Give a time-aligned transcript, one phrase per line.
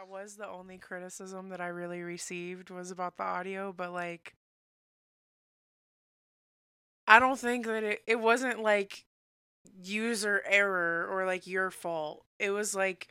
[0.00, 4.32] that was the only criticism that I really received was about the audio, but like
[7.06, 9.04] I don't think that it it wasn't like
[9.82, 12.24] user error or like your fault.
[12.38, 13.08] It was like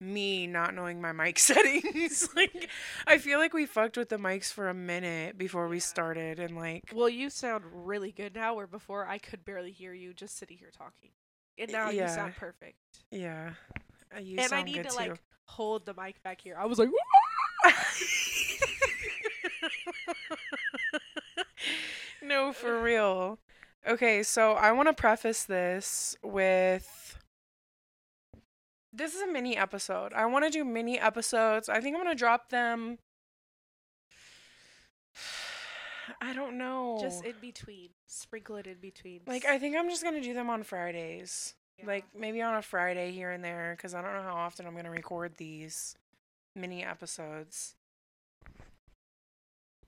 [0.00, 2.28] me not knowing my mic settings.
[2.34, 2.68] like
[3.06, 6.56] I feel like we fucked with the mics for a minute before we started and
[6.56, 10.38] like Well, you sound really good now, where before I could barely hear you just
[10.38, 11.10] sitting here talking.
[11.58, 12.78] And now you sound perfect.
[13.12, 13.50] yeah.
[14.16, 14.96] uh, You and I need good to too.
[14.96, 15.20] like
[15.50, 16.56] hold the mic back here.
[16.58, 16.88] I was like,
[22.22, 23.38] no, for real.
[23.86, 27.18] Okay, so I want to preface this with
[28.92, 30.12] this is a mini episode.
[30.12, 31.68] I want to do mini episodes.
[31.68, 32.98] I think I'm going to drop them
[36.20, 36.98] I don't know.
[37.00, 39.20] just in between, sprinkle it in between.
[39.26, 41.54] like I think I'm just going to do them on Fridays.
[41.80, 41.86] Yeah.
[41.86, 44.72] Like maybe on a Friday here and there cuz I don't know how often I'm
[44.72, 45.96] going to record these
[46.54, 47.74] mini episodes.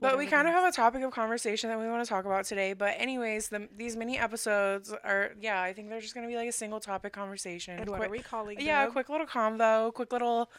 [0.02, 2.44] But we kind of have a topic of conversation that we want to talk about
[2.44, 2.72] today.
[2.72, 6.48] But anyways, the, these mini episodes are yeah, I think they're just gonna be like
[6.48, 7.78] a single topic conversation.
[7.78, 10.50] And what Quick- are we calling yeah, a quick little convo, quick little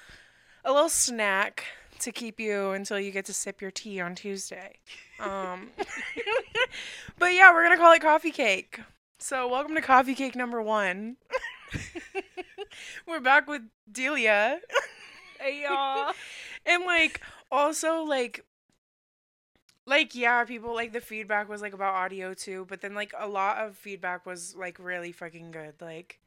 [0.63, 1.65] a little snack
[1.99, 4.79] to keep you until you get to sip your tea on Tuesday.
[5.19, 5.71] Um,
[7.19, 8.79] but yeah, we're gonna call it coffee cake.
[9.23, 11.15] So welcome to coffee cake number one.
[13.07, 14.57] we're back with Dehlia.
[15.39, 16.11] Hey, y'all.
[16.65, 18.43] and like also like
[19.85, 23.25] like yeah people like the feedback was like about audio too but then like a
[23.25, 26.19] lot of feedback was like really fucking good like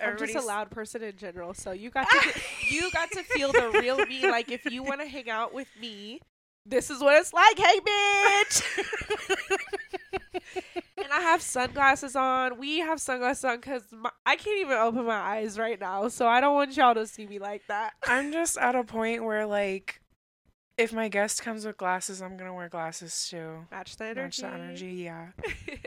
[0.00, 3.22] I'm just a loud person in general, so you got to get, you got to
[3.22, 4.30] feel the real me.
[4.30, 6.20] Like if you want to hang out with me,
[6.64, 7.58] this is what it's like.
[7.58, 9.66] Hey, bitch.
[11.10, 12.58] And I have sunglasses on.
[12.58, 13.82] We have sunglasses on because
[14.24, 17.26] I can't even open my eyes right now, so I don't want y'all to see
[17.26, 17.92] me like that.
[18.04, 20.00] i'm just at a point where like
[20.78, 24.42] if my guest comes with glasses i'm gonna wear glasses too Match the energy.
[24.42, 25.28] Match the energy yeah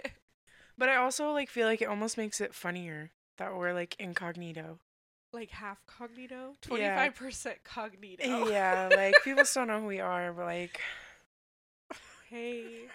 [0.78, 4.80] but i also like feel like it almost makes it funnier that we're like incognito
[5.32, 8.50] like half cognito, twenty five percent cognito.
[8.52, 10.80] yeah like people still know who we are but like
[12.30, 12.88] Hey.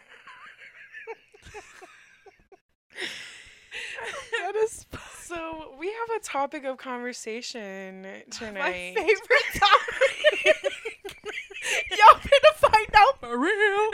[4.43, 4.87] That is
[5.23, 8.55] So we have a topic of conversation tonight.
[8.55, 10.57] my favorite topic.
[11.91, 13.91] Y'all finna find out for real.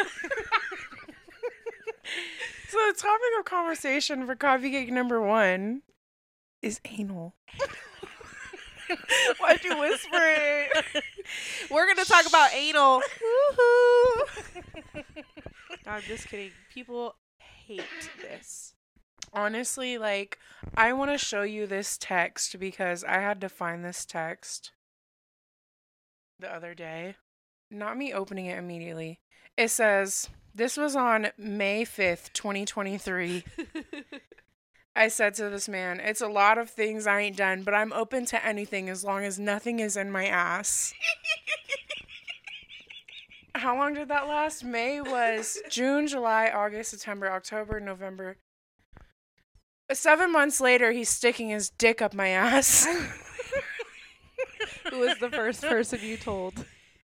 [2.69, 5.83] So the topic of conversation for coffee cake number one
[6.63, 7.35] is anal.
[9.39, 10.87] Why'd you whisper it?
[11.71, 13.01] We're gonna talk about anal.
[13.59, 14.27] Woohoo!
[15.87, 16.51] I'm just kidding.
[16.73, 17.83] People hate
[18.21, 18.74] this.
[19.35, 20.39] Honestly, like
[20.77, 24.73] I want to show you this text because I had to find this text
[26.39, 27.17] the other day.
[27.71, 29.21] Not me opening it immediately.
[29.57, 33.45] It says, "This was on May 5th, 2023."
[34.97, 37.93] I said to this man, It's a lot of things I ain't done, but I'm
[37.93, 40.95] open to anything as long as nothing is in my ass.
[43.57, 44.65] How long did that last?
[44.65, 48.37] May was June, July, August, September, October, November.
[49.93, 52.87] Seven months later, he's sticking his dick up my ass.
[54.91, 56.65] Who was the first person you told?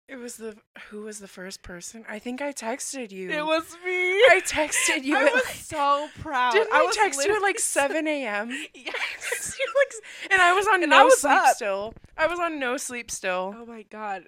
[0.09, 0.57] It was the
[0.89, 2.05] who was the first person?
[2.09, 3.31] I think I texted you.
[3.31, 3.93] It was me.
[3.93, 5.17] I texted you.
[5.17, 6.53] I was like- so proud.
[6.53, 8.51] didn't I, was text you at like seven a.m.?
[8.75, 9.38] Yes.
[9.75, 11.55] Like, and I was on And no was sleep up.
[11.57, 11.95] still.
[12.17, 13.55] I was on no sleep still.
[13.57, 14.25] Oh my god.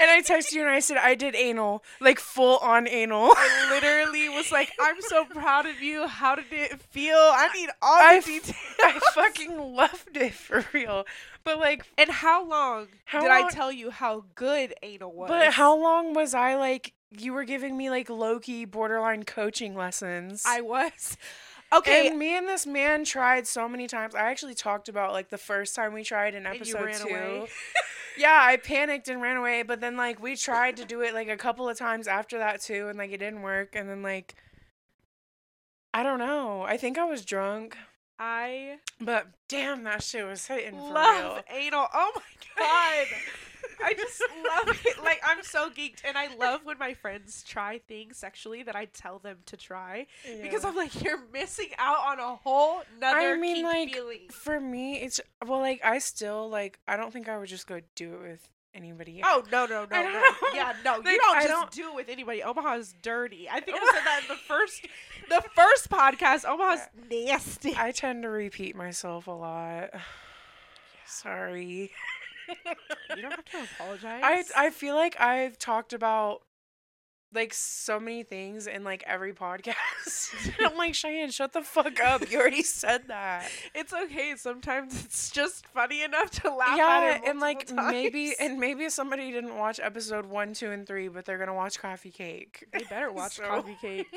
[0.00, 3.30] And I texted you and I said I did anal, like full on anal.
[3.36, 6.06] I literally was like, I'm so proud of you.
[6.06, 7.16] How did it feel?
[7.16, 8.56] I need all the details.
[8.82, 11.04] I fucking loved it for real.
[11.44, 15.28] But like, And how long How did long- I tell you how good anal was?
[15.28, 16.94] but how long was I like?
[17.10, 20.44] You were giving me like low key borderline coaching lessons.
[20.46, 21.18] I was.
[21.72, 22.08] Okay.
[22.08, 24.14] And me and this man tried so many times.
[24.14, 27.08] I actually talked about like the first time we tried in episode ran two.
[27.08, 27.48] away?
[28.18, 31.28] yeah, I panicked and ran away, but then like we tried to do it like
[31.28, 33.74] a couple of times after that too, and like it didn't work.
[33.74, 34.34] And then like
[35.94, 36.62] I don't know.
[36.62, 37.76] I think I was drunk,
[38.18, 41.58] I but damn, that shit was hitting for love real.
[41.58, 41.86] anal.
[41.92, 42.22] Oh my
[42.58, 43.06] god.
[43.82, 44.22] I just
[44.66, 45.02] love it.
[45.02, 48.86] Like I'm so geeked, and I love when my friends try things sexually that I
[48.86, 50.06] tell them to try
[50.42, 54.20] because I'm like, you're missing out on a whole nother I mean, like, feeling.
[54.30, 56.78] for me, it's well, like I still like.
[56.86, 59.20] I don't think I would just go do it with anybody.
[59.24, 60.32] Oh no no no no!
[60.54, 62.42] Yeah no, like, you don't I just don't- do it with anybody.
[62.42, 63.48] Omaha is dirty.
[63.50, 64.86] I think I said that in the first,
[65.28, 66.48] the first podcast.
[66.48, 67.74] Omaha's nasty.
[67.76, 69.90] I tend to repeat myself a lot.
[71.06, 71.90] Sorry.
[73.16, 74.20] You don't have to apologize.
[74.24, 76.42] I I feel like I've talked about
[77.34, 80.34] like so many things in like every podcast.
[80.60, 82.30] I'm like Cheyenne, shut the fuck up.
[82.30, 83.48] You already said that.
[83.74, 84.34] it's okay.
[84.36, 87.22] Sometimes it's just funny enough to laugh at yeah, it.
[87.26, 91.24] and like multiple maybe and maybe somebody didn't watch episode one, two, and three, but
[91.24, 92.66] they're gonna watch Coffee Cake.
[92.72, 94.06] they better watch So- Coffee Cake.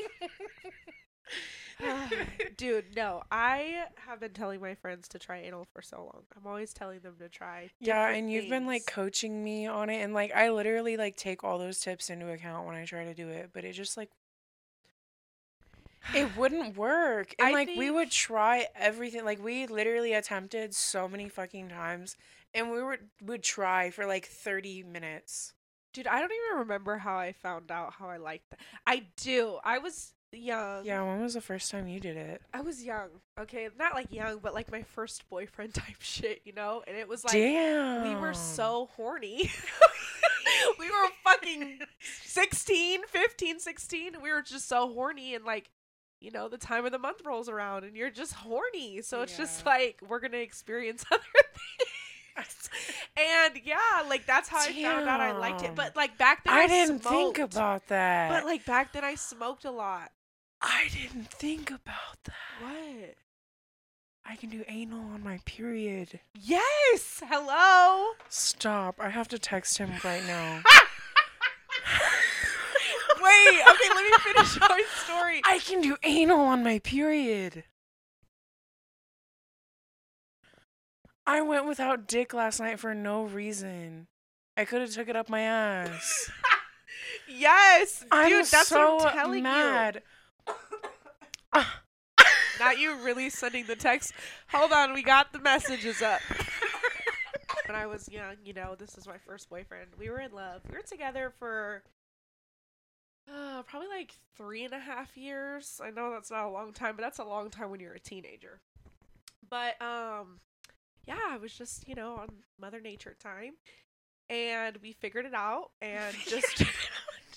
[2.57, 3.23] Dude, no.
[3.31, 6.23] I have been telling my friends to try anal for so long.
[6.35, 7.69] I'm always telling them to try.
[7.79, 11.43] Yeah, and you've been like coaching me on it, and like I literally like take
[11.43, 14.09] all those tips into account when I try to do it, but it just like
[16.13, 17.35] it wouldn't work.
[17.39, 19.25] And I like we would try everything.
[19.25, 22.15] Like we literally attempted so many fucking times,
[22.53, 25.53] and we would would try for like thirty minutes.
[25.93, 28.59] Dude, I don't even remember how I found out how I liked that.
[28.85, 29.59] I do.
[29.63, 30.85] I was young.
[30.85, 32.41] Yeah, when was the first time you did it?
[32.53, 33.09] I was young.
[33.39, 36.83] Okay, not like young, but like my first boyfriend type shit, you know?
[36.87, 39.51] And it was like Damn, we were so horny.
[40.79, 41.79] we were fucking
[42.23, 44.11] 16, 15, 16.
[44.21, 45.69] We were just so horny and like
[46.21, 49.01] you know, the time of the month rolls around and you're just horny.
[49.01, 51.21] So it's just like we're going to experience other
[52.35, 52.69] things.
[53.17, 53.77] and yeah,
[54.09, 55.75] like that's how I found out I liked it.
[55.75, 58.29] But like back then I, I didn't think about that.
[58.29, 60.11] But like back then I smoked a lot.
[60.67, 62.33] I didn't think about that.
[62.61, 63.15] What?
[64.25, 66.19] I can do anal on my period.
[66.33, 67.21] Yes.
[67.27, 68.13] Hello.
[68.29, 68.95] Stop.
[68.99, 70.63] I have to text him right now.
[73.21, 73.61] Wait.
[73.61, 75.41] Okay, let me finish my story.
[75.45, 77.65] I can do anal on my period.
[81.27, 84.07] I went without dick last night for no reason.
[84.57, 86.31] I could have took it up my ass.
[87.27, 88.05] Yes.
[88.11, 89.95] I'm that's so what I'm telling mad.
[89.95, 90.01] you.
[92.59, 94.13] Not you really sending the text.
[94.49, 96.21] Hold on, we got the messages up.
[97.67, 99.89] when I was young, you know, this is my first boyfriend.
[99.97, 100.61] We were in love.
[100.69, 101.83] We were together for
[103.29, 105.81] uh, probably like three and a half years.
[105.83, 107.99] I know that's not a long time, but that's a long time when you're a
[107.99, 108.59] teenager.
[109.49, 110.39] But um,
[111.07, 112.29] yeah, it was just you know on
[112.59, 113.53] Mother Nature time,
[114.29, 116.63] and we figured it out, and just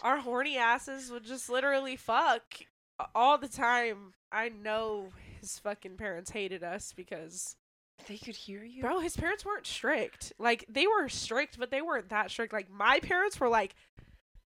[0.02, 2.42] our horny asses would just literally fuck
[3.14, 4.12] all the time.
[4.32, 5.08] I know
[5.40, 7.56] his fucking parents hated us because
[8.06, 8.82] they could hear you.
[8.82, 10.32] bro, his parents weren't strict.
[10.38, 12.52] Like they were strict, but they weren't that strict.
[12.52, 13.74] Like my parents were like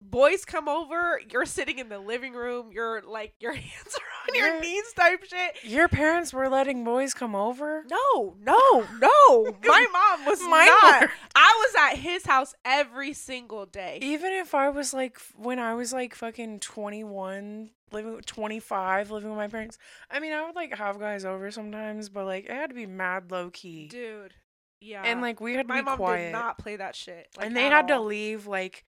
[0.06, 4.34] boys come over, you're sitting in the living room, you're like your hands are on
[4.38, 5.56] your Your- knees type shit.
[5.64, 7.84] Your parents were letting boys come over?
[7.90, 9.56] No, no, no.
[9.64, 11.02] My mom was Mine not.
[11.02, 11.10] were.
[11.34, 13.98] I was at his house every single day.
[14.02, 19.38] Even if I was like, when I was like fucking 21, living, 25, living with
[19.38, 19.78] my parents,
[20.10, 22.86] I mean, I would like have guys over sometimes, but like, it had to be
[22.86, 23.88] mad low key.
[23.88, 24.34] Dude.
[24.80, 25.02] Yeah.
[25.04, 26.24] and like, we had to my be mom quiet.
[26.26, 27.28] did not play that shit.
[27.38, 28.84] Like, and they had to leave like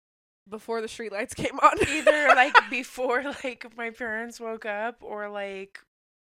[0.49, 1.79] before the streetlights came on.
[1.89, 5.79] either like before like my parents woke up or like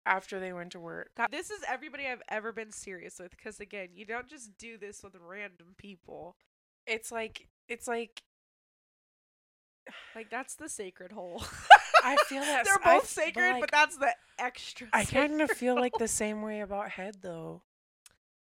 [0.06, 1.10] after they went to work.
[1.32, 5.02] This is everybody I've ever been serious with because again, you don't just do this
[5.04, 6.36] with random people.
[6.86, 8.22] It's like it's like
[10.16, 11.44] Like that's the sacred hole.
[12.04, 14.88] I feel that They're both f- sacred, like, but that's the extra.
[14.94, 17.62] I kind of feel like the same way about head though.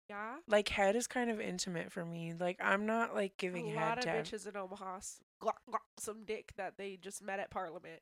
[0.08, 0.36] Yeah.
[0.46, 2.32] Like head is kind of intimate for me.
[2.38, 5.54] Like I'm not like giving a head lot of to bitches in Omaha s- glock,
[5.68, 8.00] glock some dick that they just met at Parliament.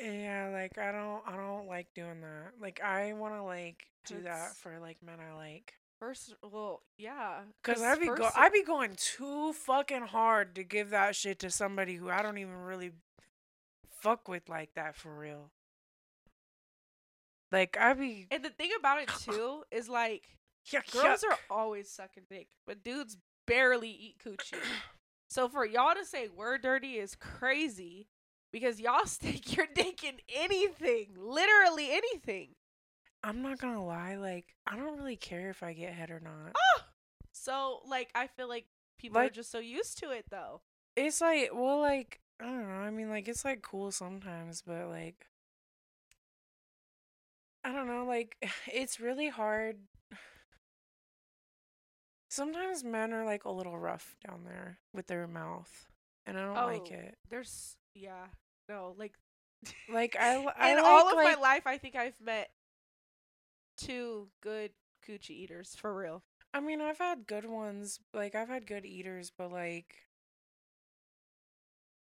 [0.00, 2.52] Yeah, like I don't I don't like doing that.
[2.60, 5.74] Like I want to like do that for like men I like.
[5.98, 10.90] First, well, yeah, Cuz I be go I be going too fucking hard to give
[10.90, 12.92] that shit to somebody who I don't even really
[14.00, 15.50] fuck with like that for real.
[17.52, 20.24] Like I be And the thing about it too is like
[20.70, 21.32] yuck, girls yuck.
[21.32, 24.56] are always sucking dick, but dudes barely eat coochie.
[25.28, 28.08] so for y'all to say we're dirty is crazy
[28.52, 32.50] because y'all stick your dick in anything, literally anything.
[33.22, 36.52] I'm not to lie like I don't really care if I get head or not.
[36.54, 36.84] Ah!
[37.32, 38.66] So like I feel like
[38.98, 40.62] people are just so used to it though.
[40.96, 42.74] It's like well like I don't know.
[42.76, 45.26] I mean like it's like cool sometimes, but like
[47.64, 48.36] I don't know, like
[48.72, 49.78] it's really hard.
[52.28, 55.88] Sometimes men are like a little rough down there with their mouth,
[56.26, 56.94] and I don't like Oh.
[56.94, 57.18] it.
[57.28, 58.26] There's yeah.
[58.68, 59.14] No, like
[59.88, 62.50] Like I, I in like, all of like, my life I think I've met
[63.76, 64.72] two good
[65.06, 66.22] coochie eaters for real.
[66.52, 68.00] I mean, I've had good ones.
[68.12, 70.05] Like I've had good eaters, but like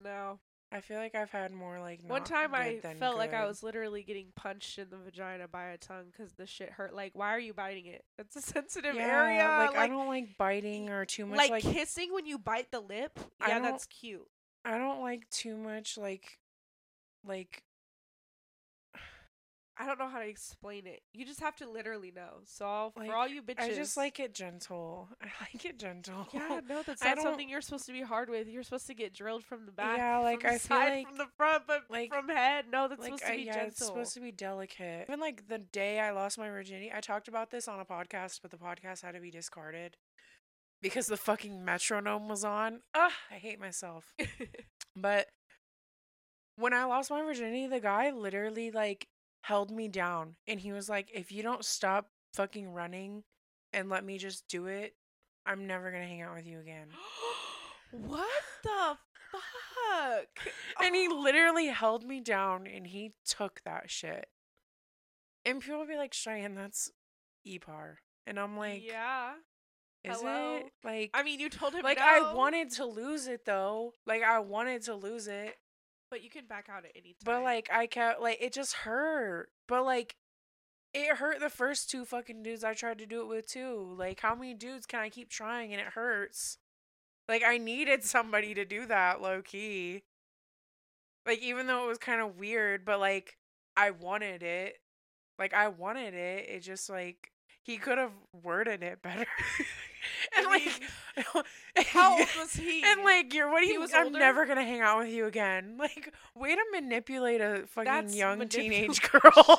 [0.04, 0.38] No.
[0.72, 3.62] I feel like I've had more like One time I good felt like I was
[3.62, 6.92] literally getting punched in the vagina by a tongue because the shit hurt.
[6.92, 8.04] Like, why are you biting it?
[8.18, 9.44] It's a sensitive yeah, area.
[9.44, 12.80] Like, I don't like biting or too much like, like, kissing when you bite the
[12.80, 13.20] lip.
[13.46, 14.26] Yeah, that's cute.
[14.64, 16.38] I don't like too much like
[17.24, 17.62] like
[19.76, 21.00] I don't know how to explain it.
[21.12, 22.40] You just have to literally know.
[22.44, 25.08] So Like, for all you bitches, I just like it gentle.
[25.20, 26.28] I like it gentle.
[26.32, 28.46] Yeah, no, that's I not something you're supposed to be hard with.
[28.46, 29.98] You're supposed to get drilled from the back.
[29.98, 32.66] Yeah, like, I feel like- from the front, but like- from head.
[32.70, 33.68] No, that's like supposed to I, be yeah, gentle.
[33.70, 35.06] it's supposed to be delicate.
[35.08, 38.40] Even like the day I lost my virginity, I talked about this on a podcast,
[38.42, 39.96] but the podcast had to be discarded
[40.82, 42.80] because the fucking metronome was on.
[42.94, 44.14] Ugh, I hate myself.
[44.96, 45.26] But
[46.56, 49.08] when I lost my virginity, the guy literally like
[49.44, 53.22] held me down and he was like, if you don't stop fucking running
[53.74, 54.94] and let me just do it,
[55.44, 56.88] I'm never gonna hang out with you again.
[57.90, 58.26] what
[58.62, 58.96] the
[59.30, 60.28] fuck?
[60.82, 61.20] And he Oh.
[61.20, 64.28] literally held me down and he took that shit.
[65.44, 66.90] And people would be like, Cheyenne, that's
[67.46, 67.96] EPAR.
[68.26, 69.32] And I'm like, yeah.
[70.02, 70.56] is hello?
[70.56, 70.72] it?
[70.82, 73.92] Like, I mean, you told him like no, I wanted to lose it though.
[74.06, 75.54] Like I wanted to lose it.
[76.14, 77.24] But you can back out at any time.
[77.24, 79.48] But like I kept like it just hurt.
[79.66, 80.14] But like
[80.92, 83.96] it hurt the first two fucking dudes I tried to do it with too.
[83.98, 86.58] Like how many dudes can I keep trying and it hurts?
[87.28, 90.04] Like I needed somebody to do that low key.
[91.26, 93.36] Like even though it was kind of weird, but like
[93.76, 94.76] I wanted it.
[95.36, 96.48] Like I wanted it.
[96.48, 97.32] It just like
[97.64, 99.26] he could have worded it better.
[100.36, 102.82] and I like how old was he?
[102.84, 104.18] and like you're what do He you was I'm older?
[104.18, 105.76] never gonna hang out with you again.
[105.78, 109.58] Like way to manipulate a fucking That's young teenage girl.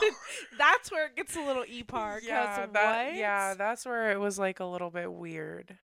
[0.57, 2.19] that's where it gets a little e par.
[2.23, 3.15] yeah, what?
[3.15, 5.77] yeah, that's where it was like a little bit weird.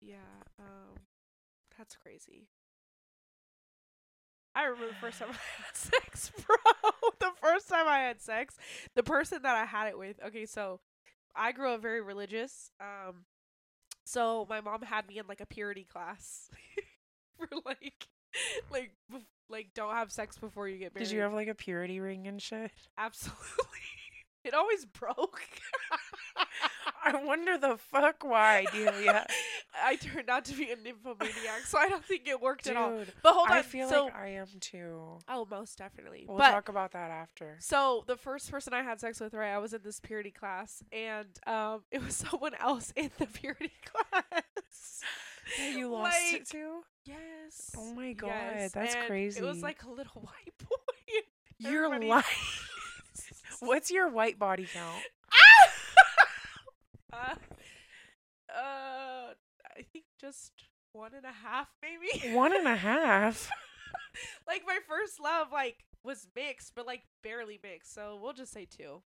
[0.00, 0.16] Yeah,
[0.58, 0.98] um,
[1.78, 2.48] that's crazy.
[4.54, 6.56] I remember the first time I had sex, bro.
[7.20, 8.56] the first time I had sex,
[8.94, 10.20] the person that I had it with.
[10.26, 10.80] Okay, so
[11.34, 12.70] I grew up very religious.
[12.80, 13.24] Um,
[14.04, 16.50] so my mom had me in like a purity class
[17.36, 18.06] for like,
[18.70, 18.92] like,
[19.48, 21.06] like don't have sex before you get married.
[21.08, 22.70] Did you have like a purity ring and shit?
[22.98, 23.38] Absolutely.
[24.44, 25.40] It always broke.
[27.04, 29.24] I wonder the fuck why, Dehlia.
[29.82, 33.02] I turned out to be a nymphomaniac, so I don't think it worked at all.
[33.22, 35.18] But hold on, I feel so like I am too.
[35.28, 36.24] oh, most definitely.
[36.28, 37.56] We'll but talk about that after.
[37.60, 39.52] so the first person I had sex with, right?
[39.52, 43.72] I was in this purity class, and um, it was someone else in the purity
[43.84, 45.00] class.
[45.58, 46.82] Yeah, you lost Like, it too?
[47.04, 47.72] Yes.
[47.76, 49.40] Oh my god, yes, that's and crazy.
[49.40, 51.18] It was like a little white boy.
[51.58, 52.24] You're everybody- lying.
[53.60, 55.02] What's your white body count?
[57.12, 57.34] uh,
[58.54, 59.11] uh,
[59.76, 60.52] I think just
[60.92, 62.34] one and a half, maybe.
[62.34, 63.50] One and a half.
[64.46, 67.94] like my first love, like was mixed, but like barely mixed.
[67.94, 69.02] So we'll just say two.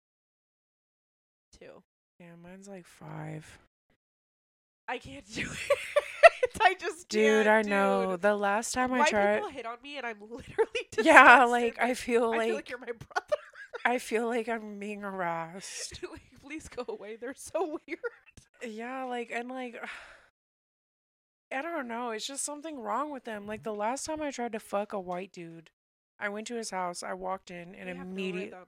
[1.59, 1.83] Two.
[2.21, 3.59] Yeah, mine's like five.
[4.89, 5.79] I can't do it.
[6.61, 8.13] I just Dude, I know.
[8.13, 8.23] dude.
[8.23, 11.07] The last time I White tried, people hit on me, and I'm literally disgusted.
[11.07, 13.37] yeah, like I feel I like feel like you're my brother.
[13.85, 15.99] I feel like I'm being harassed.
[16.11, 17.17] like, please go away.
[17.17, 17.99] They're so weird.
[18.65, 19.77] Yeah, like and like
[21.53, 22.11] I don't know.
[22.11, 23.47] It's just something wrong with them.
[23.47, 25.71] Like the last time I tried to fuck a white dude,
[26.19, 27.03] I went to his house.
[27.03, 28.59] I walked in and have no immediately.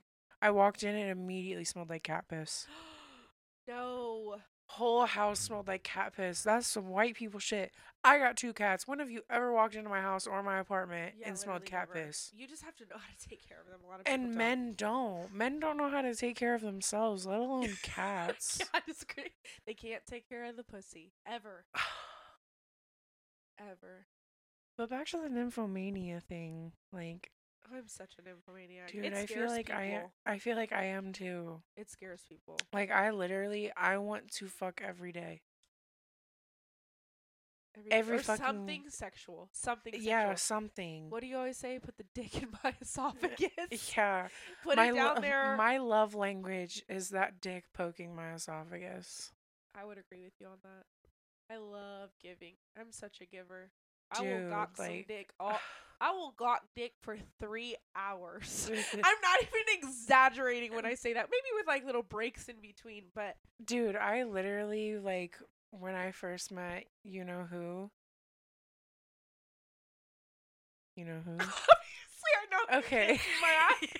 [0.43, 2.67] I walked in and immediately smelled like cat piss.
[3.69, 4.37] no.
[4.67, 6.43] Whole house smelled like cat piss.
[6.43, 7.71] That's some white people shit.
[8.03, 8.88] I got two cats.
[8.88, 11.88] When have you ever walked into my house or my apartment Yeah, and smelled cat
[11.95, 12.07] never.
[12.07, 12.33] piss?
[12.35, 13.81] You just have to know how to take care of them.
[13.85, 14.38] A lot of people And don't.
[14.38, 15.35] men don't.
[15.35, 18.57] Men don't know how to take care of themselves, let alone cats.
[18.61, 19.33] yeah, I disagree.
[19.67, 21.67] They can't take care of the pussy ever,
[23.58, 24.06] ever.
[24.76, 27.30] But back to the nymphomania thing, like,
[27.73, 28.90] oh, I'm such an nymphomaniac.
[28.90, 30.12] dude, it I feel like I people.
[30.26, 31.62] I feel like I am too.
[31.76, 32.58] It scares people.
[32.73, 35.42] Like I literally I want to fuck every day.
[37.76, 39.49] Every, Every fucking- something sexual.
[39.52, 40.08] Something sexual.
[40.08, 41.11] Yeah, something.
[41.11, 41.80] What do you always say?
[41.80, 43.96] Put the dick in my esophagus.
[43.96, 44.28] Yeah.
[44.62, 45.56] Put my it down lo- there.
[45.56, 49.32] my love language is that dick poking my esophagus.
[49.76, 50.84] I would agree with you on that.
[51.51, 52.55] I love giving.
[52.79, 53.71] I'm such a giver.
[54.11, 55.31] I will Dude, gawk some dick.
[55.41, 55.59] All,
[56.01, 58.71] I will gawk dick for three hours.
[58.93, 61.29] I'm not even exaggerating when I say that.
[61.31, 65.39] Maybe with like little breaks in between, but Dude, I literally like
[65.71, 67.91] when I first met you know who?
[70.97, 71.33] You know who?
[71.33, 72.79] obviously I know.
[72.79, 73.21] Okay.
[73.43, 73.91] my eyes.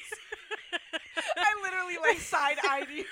[1.37, 3.05] I literally like side eyed you.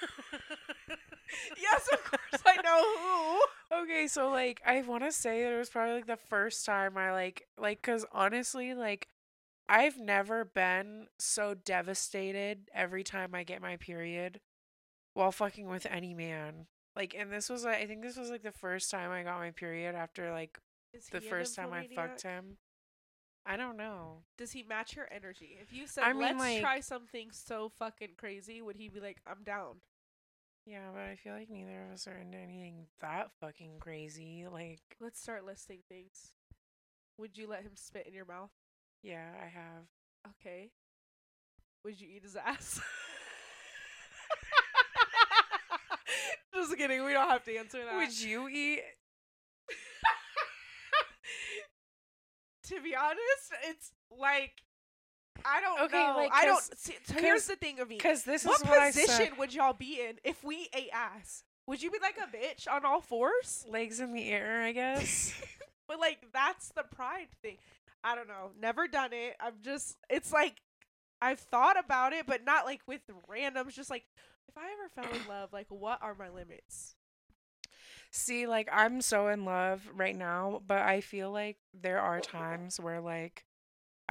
[1.60, 3.78] yes, of course I know who.
[4.02, 6.96] Okay, so like I want to say that it was probably like the first time
[6.96, 9.06] I like like cuz honestly like
[9.68, 14.40] I've never been so devastated every time I get my period
[15.14, 16.66] while fucking with any man.
[16.96, 19.38] Like, and this was, like, I think this was like the first time I got
[19.38, 20.58] my period after like
[20.92, 22.58] Is the first time I fucked him.
[23.46, 24.24] I don't know.
[24.36, 25.56] Does he match your energy?
[25.62, 28.98] If you said I mean, let's like- try something so fucking crazy, would he be
[28.98, 29.76] like, I'm down?
[30.66, 34.46] Yeah, but I feel like neither of us are into anything that fucking crazy.
[34.50, 36.32] Like, Let's start listing things.
[37.18, 38.50] Would you let him spit in your mouth?
[39.02, 39.84] yeah, I have.
[40.40, 40.70] Okay.
[41.84, 42.80] Would you eat his ass?
[46.54, 47.04] Just kidding.
[47.04, 47.96] We don't have to answer that.
[47.96, 48.80] Would you eat?
[52.64, 54.62] to be honest, it's like
[55.44, 56.14] I don't Okay, know.
[56.16, 56.62] like, I don't.
[56.78, 57.96] See, so here's the thing of me.
[57.96, 61.44] Because this What is what I position would y'all be in if we ate ass?
[61.66, 63.64] Would you be like a bitch on all fours?
[63.68, 65.32] Legs in the air, I guess.
[65.88, 67.58] but like that's the pride thing.
[68.04, 68.50] I don't know.
[68.60, 69.36] Never done it.
[69.40, 69.96] I'm just.
[70.10, 70.56] It's like
[71.20, 73.74] I've thought about it, but not like with randoms.
[73.74, 74.04] Just like
[74.48, 76.94] if I ever fell in love, like what are my limits?
[78.10, 82.78] See, like I'm so in love right now, but I feel like there are times
[82.78, 83.44] where like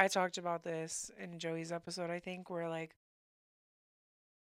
[0.02, 2.96] I talked about this in Joey's episode, I think, where like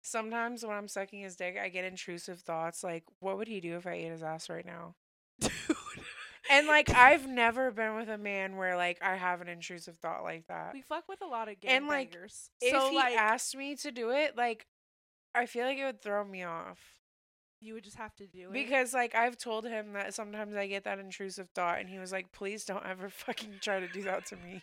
[0.01, 3.77] sometimes when I'm sucking his dick, I get intrusive thoughts like, what would he do
[3.77, 4.95] if I ate his ass right now?
[5.41, 5.51] Dude.
[6.49, 10.23] And like I've never been with a man where like I have an intrusive thought
[10.23, 10.75] like that.
[10.75, 12.51] we fuck with a lot of And, like, gangbangers.
[12.61, 14.67] If so he like asked me to do it, like
[15.35, 16.79] I feel like it would throw me off.
[17.61, 18.53] you would just have to do it.
[18.53, 22.13] Because like I've told him that sometimes I get that intrusive thought and he was
[22.13, 24.63] like, "Please don't ever fucking try to do that to me."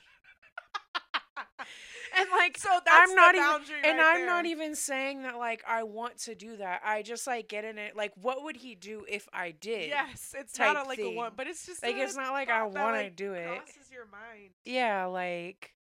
[2.17, 5.37] And like so that's I'm not the even and right I'm not even saying that
[5.37, 6.81] like I want to do that.
[6.83, 9.89] I just like get in it like what would he do if I did?
[9.89, 12.63] Yes, it's not a, like a one, but it's just Like it's not like I
[12.63, 13.45] want to like, do it.
[13.45, 14.51] Crosses your mind.
[14.65, 15.73] Yeah, like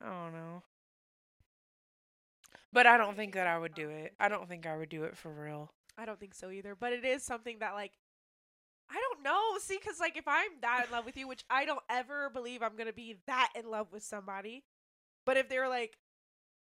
[0.00, 0.62] I don't know.
[2.72, 4.14] But I don't think that I would do it.
[4.20, 5.72] I don't think I would do it for real.
[5.98, 7.92] I don't think so either, but it is something that like
[8.90, 9.58] I don't know.
[9.60, 12.62] See, because like if I'm that in love with you, which I don't ever believe
[12.62, 14.64] I'm gonna be that in love with somebody,
[15.24, 15.96] but if they're like,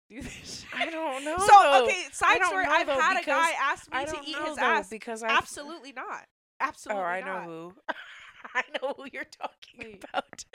[0.10, 1.39] do this, I don't know.
[1.39, 2.65] So okay, side story.
[2.65, 4.89] know, I've though, had a guy ask me to eat know his though, ass.
[4.89, 6.25] because I Absolutely not.
[6.60, 7.04] Oh, Absolutely.
[7.04, 7.73] Oh, I know who.
[8.56, 10.04] I know who you're talking Wait.
[10.12, 10.45] about.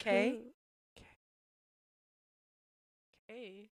[0.00, 0.38] Okay.
[3.30, 3.68] Okay.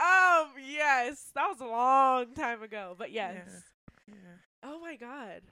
[0.00, 0.48] um.
[0.66, 3.48] Yes, that was a long time ago, but yes.
[4.06, 4.14] Yeah.
[4.64, 5.42] Oh my god.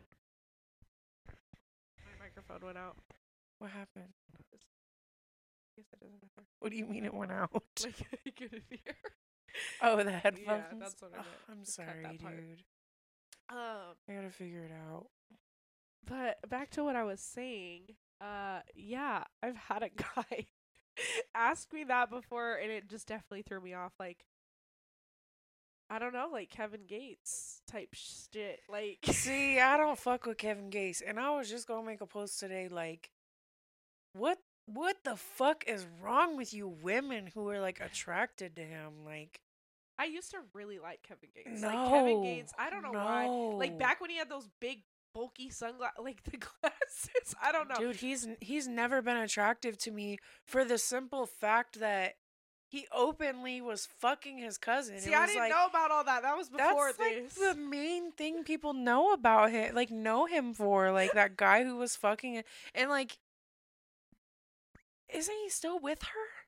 [1.26, 2.96] My microphone went out.
[3.58, 4.12] What happened?
[4.34, 4.42] I
[5.76, 6.46] guess it doesn't matter.
[6.60, 7.50] What do you mean it went out?
[7.82, 7.94] Like
[8.26, 8.94] I couldn't hear.
[9.82, 10.64] oh, the headphones.
[10.78, 11.28] that's what I meant.
[11.50, 12.62] I'm Just sorry, dude.
[13.50, 13.94] Um.
[14.08, 15.06] I gotta figure it out.
[16.06, 17.82] But back to what I was saying.
[18.20, 20.46] Uh, yeah, I've had a guy
[21.34, 23.92] ask me that before, and it just definitely threw me off.
[23.98, 24.24] Like,
[25.88, 28.60] I don't know, like Kevin Gates type shit.
[28.70, 32.06] Like, See, I don't fuck with Kevin Gates, and I was just gonna make a
[32.06, 32.68] post today.
[32.68, 33.10] Like,
[34.12, 34.38] what?
[34.66, 39.04] What the fuck is wrong with you women who are like attracted to him?
[39.04, 39.40] Like,
[39.98, 41.60] I used to really like Kevin Gates.
[41.60, 43.26] no, like Kevin Gates, I don't know why.
[43.26, 44.82] Like back when he had those big
[45.14, 47.34] bulky sunglasses, like the glasses.
[47.42, 47.76] I don't know.
[47.76, 52.14] Dude, he's he's never been attractive to me for the simple fact that
[52.68, 55.00] he openly was fucking his cousin.
[55.00, 56.22] See, I didn't like, know about all that.
[56.22, 60.54] That was before that's like the main thing people know about him, like know him
[60.54, 63.18] for, like that guy who was fucking it, and like,
[65.12, 66.40] isn't he still with her?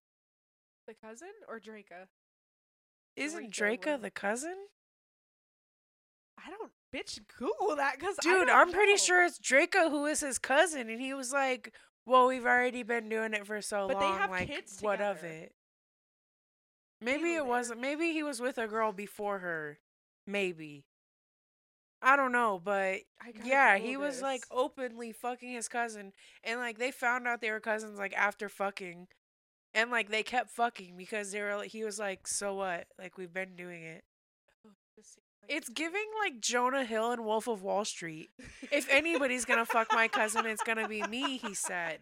[0.86, 2.08] the cousin or Dreka?
[3.16, 4.56] Isn't Dreka the cousin?
[6.38, 6.72] I don't.
[6.94, 11.00] Bitch, Google that, cause Dude, I'm pretty sure it's Dreka who is his cousin, and
[11.00, 11.72] he was like,
[12.04, 13.88] "Well, we've already been doing it for so long.
[13.88, 14.18] But they long.
[14.18, 15.54] have like, kids what of it?"
[17.00, 17.80] Maybe it wasn't.
[17.80, 19.78] Maybe he was with a girl before her.
[20.26, 20.84] Maybe.
[22.02, 23.00] I don't know, but
[23.44, 26.12] yeah, he was like openly fucking his cousin,
[26.44, 29.06] and like they found out they were cousins like after fucking,
[29.72, 31.56] and like they kept fucking because they were.
[31.56, 32.86] like He was like, "So what?
[32.98, 34.04] Like we've been doing it."
[35.42, 38.30] This seems like It's giving like Jonah Hill and Wolf of Wall Street.
[38.70, 41.38] If anybody's gonna fuck my cousin, it's gonna be me.
[41.38, 41.98] He said.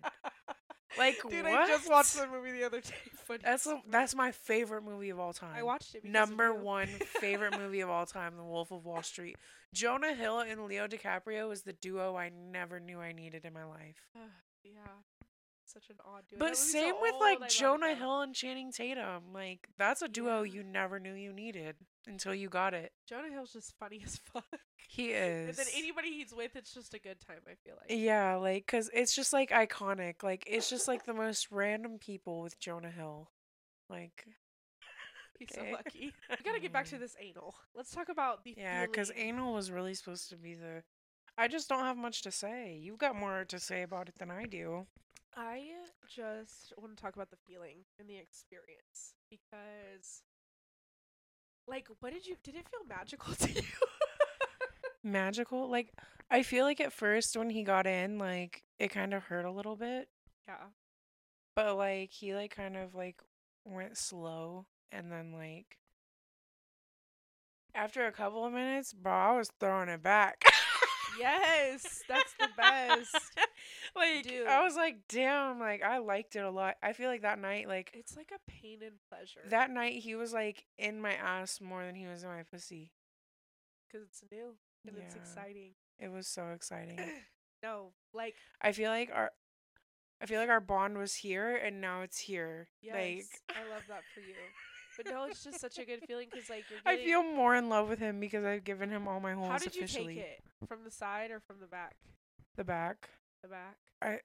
[0.99, 1.53] Like Dude, what?
[1.55, 2.91] I just watched the movie the other day.
[3.25, 5.55] Funny That's a, that's my favorite movie of all time.
[5.55, 6.05] I watched it.
[6.05, 6.89] Number one
[7.21, 9.37] favorite movie of all time, The Wolf of Wall Street.
[9.73, 13.65] Jonah Hill and Leo DiCaprio is the duo I never knew I needed in my
[13.65, 14.09] life.
[14.17, 14.23] Ugh,
[14.65, 14.71] yeah.
[15.73, 16.39] Such an odd duo.
[16.39, 17.95] But so same with old, like Jonah.
[17.95, 19.33] Hill and Channing Tatum.
[19.33, 20.53] Like that's a duo Yeah.
[20.53, 22.93] you never knew you needed until you got it.
[23.09, 24.45] Jonah Hill's just funny as fuck.
[24.89, 25.49] He is.
[25.49, 27.41] And then anybody he's with, it's just a good time.
[27.47, 27.87] I feel like.
[27.91, 30.23] Yeah, like cuz it's just like iconic.
[30.23, 33.31] Like it's just like the most random people with Jonah Hill.
[33.89, 34.27] Like
[35.39, 36.13] He's so lucky.
[36.31, 37.01] We gotta get back to mm.
[37.01, 37.55] this anal.
[37.75, 38.55] Let's talk about the.
[38.57, 40.83] Yeah, cuz anal was really supposed to be the
[41.41, 42.79] I just don't have much to say.
[42.83, 44.87] You've got more to say about it than I do.
[45.37, 45.63] I
[46.09, 50.23] just want to talk about the feeling and the experience because,
[51.67, 52.37] like, what did you?
[52.43, 53.63] Did it feel magical to you?
[55.03, 55.69] Magical?
[55.71, 55.93] Like
[56.31, 59.51] I feel like at first when he got in, like it kind of hurt a
[59.51, 60.09] little bit.
[60.47, 60.69] yeah.
[61.57, 63.21] But like he like kind of like
[63.65, 65.79] went slow and then like
[67.75, 70.43] after a couple of minutes, bro, I was throwing it back.
[71.19, 73.17] Yes, that's the best.
[73.97, 74.47] like Dude.
[74.47, 76.77] I was like, damn, like I liked it a lot.
[76.83, 79.41] I feel like that night, like It's like a pain and pleasure.
[79.51, 82.93] that night he was like in my ass more than he was in my pussy.
[83.87, 84.55] because it's new
[84.87, 85.73] and it's exciting.
[85.99, 86.99] It was so exciting.
[87.63, 89.31] no, like I feel like our
[90.23, 92.69] I feel like our bond was here and now it's here.
[92.83, 94.35] yes, Like I love that for you.
[95.03, 97.69] But no, it's just such a good feeling because like you're I feel more in
[97.69, 100.43] love with him because I've given him all my holes How did you take it?
[100.69, 101.97] From the side or from the back?
[102.57, 103.09] The back.
[103.43, 103.77] The back.
[104.03, 104.21] I-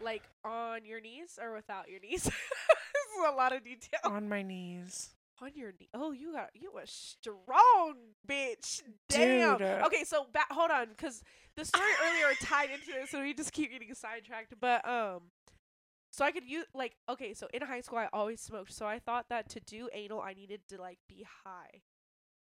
[0.00, 2.22] like on your knees or without your knees.
[2.24, 3.98] this is a lot of detail.
[4.04, 5.10] on my knees.
[5.40, 5.88] On your knee.
[5.92, 7.94] Oh, you got you a strong
[8.28, 8.82] bitch.
[9.08, 9.58] Damn.
[9.58, 10.46] Dude, uh, okay, so back.
[10.52, 11.20] Hold on, because
[11.56, 14.54] the story earlier tied into this, so we just keep getting sidetracked.
[14.60, 15.22] But um,
[16.12, 19.00] so I could use like okay, so in high school I always smoked, so I
[19.00, 21.82] thought that to do anal I needed to like be high,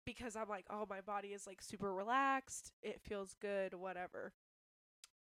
[0.05, 4.33] because I'm like, oh, my body is like super relaxed, it feels good, whatever.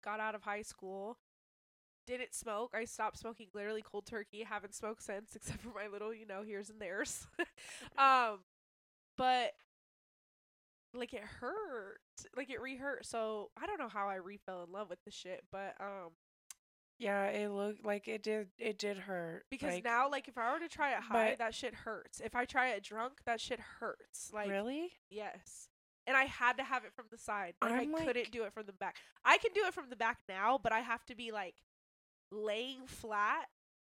[0.04, 1.18] Got out of high school.
[2.08, 2.72] Didn't smoke.
[2.74, 4.44] I stopped smoking literally cold turkey.
[4.44, 7.28] Haven't smoked since, except for my little, you know, here's and there's.
[7.98, 8.40] um,
[9.18, 9.52] but
[10.94, 12.00] like it hurt,
[12.36, 13.06] like it re-hurt.
[13.06, 16.12] So I don't know how I re-fell in love with the shit, but um,
[17.00, 18.48] Yeah, it looked like it did.
[18.58, 19.46] It did hurt.
[19.50, 22.20] because like, now like if I were to try it high, that shit hurts.
[22.20, 24.32] If I try it drunk, that shit hurts.
[24.34, 25.70] Like really, yes.
[26.06, 27.54] And I had to have it from the side.
[27.62, 28.98] Like I'm, I couldn't do it from the back.
[29.24, 31.56] I can do it from the back now, but I have to be like
[32.32, 33.46] laying flat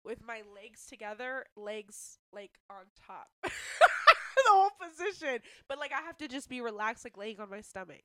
[0.05, 3.29] with my legs together, legs like on top.
[3.43, 5.39] the whole position.
[5.69, 8.03] But like I have to just be relaxed like laying on my stomach.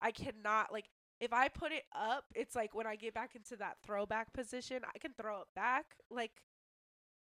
[0.00, 0.90] I cannot like
[1.24, 4.82] if I put it up, it's like when I get back into that throwback position,
[4.94, 6.32] I can throw it back like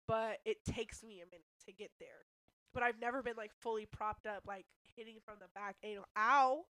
[0.07, 2.25] but it takes me a minute to get there.
[2.73, 4.65] But I've never been like fully propped up like
[4.97, 5.75] hitting from the back.
[5.83, 6.05] Anal.
[6.17, 6.65] Ow.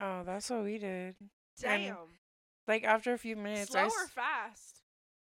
[0.00, 1.16] oh, that's what we did.
[1.60, 1.96] Damn.
[2.66, 4.82] Like after a few minutes, Slow I or s- fast?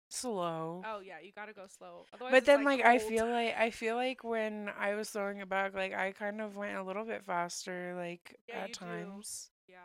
[0.10, 0.82] slow.
[0.88, 2.06] Oh yeah, you gotta go slow.
[2.14, 5.50] Otherwise but then, like, I feel like I feel like when I was throwing it
[5.50, 8.80] back, like I kind of went a little bit faster, like Yeah, at you do.
[8.80, 9.50] times.
[9.68, 9.78] Yeah,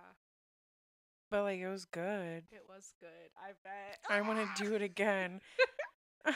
[1.31, 2.45] But like it was good.
[2.51, 3.09] it was good.
[3.39, 3.99] I bet.
[4.09, 5.41] I want to do it again.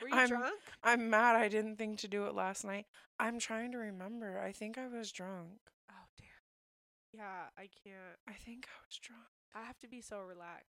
[0.00, 0.54] Were you I'm- drunk?
[0.82, 2.86] I'm mad I didn't think to do it last night.
[3.20, 4.40] I'm trying to remember.
[4.40, 5.60] I think I was drunk.
[5.90, 7.20] Oh damn.
[7.20, 8.16] Yeah, I can't.
[8.28, 9.22] I think I was drunk.
[9.54, 10.72] I have to be so relaxed.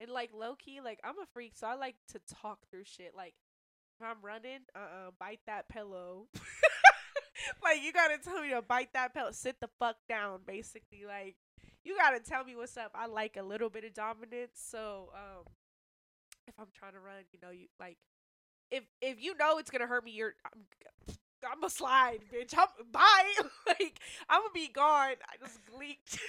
[0.00, 3.12] And like low key, like I'm a freak, so I like to talk through shit.
[3.16, 3.34] Like
[4.00, 6.26] if I'm running, uh uh bite that pillow.
[7.62, 9.30] like you gotta tell me to bite that pillow.
[9.32, 11.04] Sit the fuck down, basically.
[11.06, 11.36] Like
[11.88, 12.92] you gotta tell me what's up.
[12.94, 15.44] I like a little bit of dominance, so um
[16.46, 17.96] if I'm trying to run, you know, you like
[18.70, 20.66] if if you know it's gonna hurt me, you're I'm
[21.50, 22.52] I'm a slide, bitch.
[22.56, 23.32] I'm bye.
[23.66, 23.98] like
[24.28, 25.14] I'm gonna be gone.
[25.26, 26.18] I just leaked.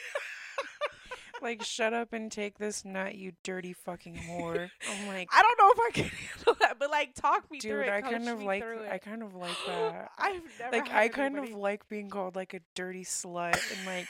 [1.41, 4.69] Like, shut up and take this nut, you dirty fucking whore.
[4.89, 7.80] I'm like, I don't know if I can handle that, but like talk me through
[7.80, 7.93] dude, it.
[7.93, 10.12] I kind of like, through I kind of like that.
[10.17, 14.08] I've never like, I kind of like being called like a dirty slut and like,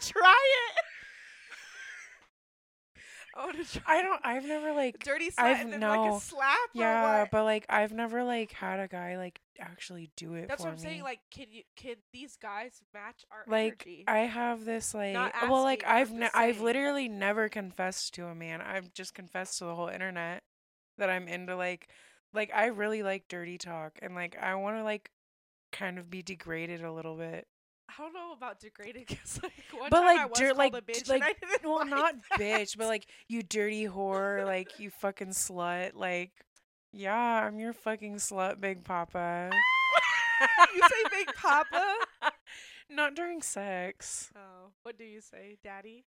[0.00, 0.84] to try it.
[3.36, 3.98] I want to try.
[3.98, 6.16] I don't, I've never like, dirty slut I've- and then like no.
[6.16, 6.56] a slap.
[6.74, 10.62] or yeah, but like, I've never like had a guy like actually do it that's
[10.62, 10.80] what I'm me.
[10.82, 11.02] saying.
[11.02, 14.04] Like, can you can these guys match our like energy?
[14.08, 15.14] I have this like
[15.48, 18.60] well like I've ne- I've literally never confessed to a man.
[18.62, 20.42] I've just confessed to the whole internet
[20.98, 21.88] that I'm into like
[22.34, 25.10] like I really like dirty talk and like I want to like
[25.72, 27.46] kind of be degraded a little bit.
[27.98, 30.74] I don't know about degraded because like one But, time like, I was dir- like,
[30.74, 32.38] a bitch like, and I didn't Well, like not that.
[32.40, 36.30] bitch, but like you dirty whore, like you fucking slut, like
[36.92, 37.14] yeah,
[37.46, 39.50] I'm your fucking slut, Big Papa.
[40.74, 41.94] you say Big Papa?
[42.88, 44.30] Not during sex.
[44.36, 46.04] Oh, what do you say, Daddy?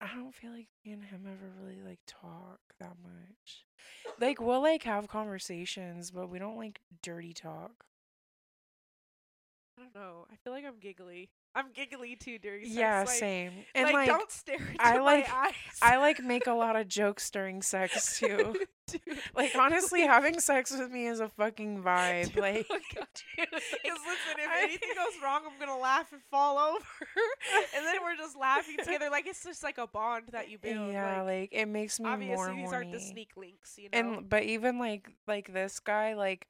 [0.00, 3.64] I don't feel like me and him ever really like talk that much.
[4.20, 7.84] Like we'll like have conversations, but we don't like dirty talk.
[9.78, 10.26] I don't know.
[10.32, 11.28] I feel like I'm giggly.
[11.54, 12.74] I'm giggly too during sex.
[12.76, 13.52] Yeah, like, same.
[13.74, 15.52] And like, like, don't stare into I my like- eyes.
[15.82, 18.56] I like make a lot of jokes during sex too.
[18.86, 19.00] Dude.
[19.34, 22.26] Like honestly, having sex with me is a fucking vibe.
[22.32, 22.76] Dude, Like, oh.
[23.36, 23.48] Because
[23.84, 26.84] listen, if I- anything goes wrong, I'm gonna laugh and fall over,
[27.76, 29.08] and then we're just laughing together.
[29.10, 30.92] Like it's just like a bond that you build.
[30.92, 32.74] yeah, like, like it makes me obviously more these horny.
[32.76, 33.98] aren't the sneak links, you know.
[33.98, 36.46] and but even like like this guy, like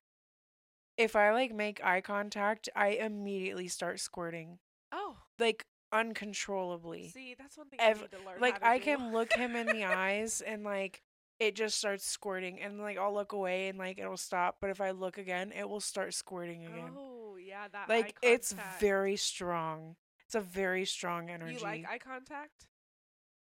[0.97, 4.59] if I like make eye contact, I immediately start squirting,
[4.93, 7.09] oh, like uncontrollably.
[7.11, 8.41] see, that's one thing Ev- I need to learn.
[8.41, 8.85] like I do.
[8.85, 11.03] can look him in the eyes and like
[11.39, 14.81] it just starts squirting and like I'll look away and like it'll stop, but if
[14.81, 16.93] I look again, it will start squirting again.
[16.97, 19.97] Oh yeah, that like it's very strong.
[20.25, 22.69] It's a very strong energy You like eye contact?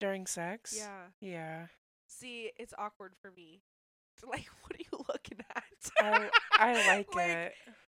[0.00, 0.74] during sex.
[0.76, 1.06] Yeah.
[1.20, 1.66] Yeah.
[2.08, 3.62] See, it's awkward for me.
[4.28, 5.64] Like, what are you looking at?
[6.00, 7.52] I I like, Like, it.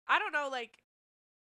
[0.07, 0.49] I don't know.
[0.51, 0.71] Like,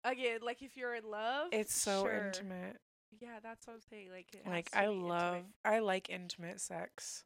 [0.03, 2.25] again, like if you're in love, It's so sure.
[2.27, 2.77] intimate.
[3.19, 4.09] Yeah, that's what I'm saying.
[4.11, 5.07] Like, Like I be intimate.
[5.07, 7.23] love I like intimate sex.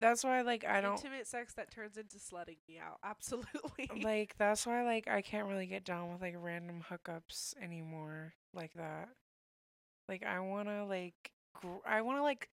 [0.00, 2.98] That's why like I don't intimate sex that turns into slutting me out.
[3.04, 3.90] Absolutely.
[4.02, 8.72] like that's why like I can't really get down with like random hookups anymore like
[8.74, 9.08] that.
[10.08, 12.48] Like I want to like gr- I want to like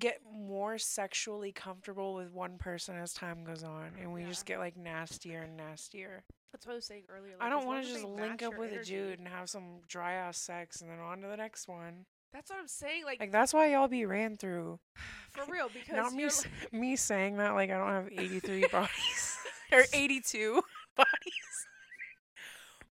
[0.00, 4.58] get more sexually comfortable with one person as time goes on and we just get
[4.58, 6.24] like nastier and nastier.
[6.52, 7.32] that's what I was saying earlier.
[7.38, 8.96] Like, I don't want to just link up with energy.
[8.96, 12.06] a dude and have some dry ass sex and then on to the next one.
[12.32, 13.04] That's what I'm saying.
[13.04, 14.80] Like, Like that's why y'all be ran through.
[15.30, 18.66] for real, because Not me s- like- me saying that like I don't have 83
[18.72, 19.38] bodies
[19.72, 20.60] or 82
[20.96, 21.08] bodies.